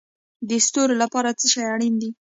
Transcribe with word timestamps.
د 0.49 0.51
ستورو 0.65 0.95
لپاره 1.03 1.29
څه 1.39 1.45
شی 1.51 1.61
اړین 1.73 1.93
دی؟ 2.01 2.09